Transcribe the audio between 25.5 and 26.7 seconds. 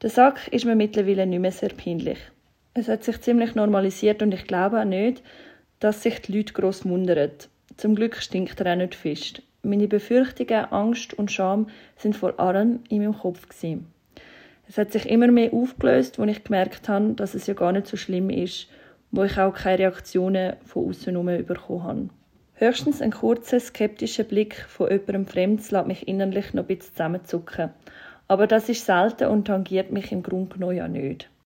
lässt mich innerlich noch ein